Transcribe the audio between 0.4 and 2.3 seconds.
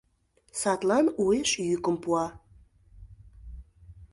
Садлан уэш йӱкым пуа: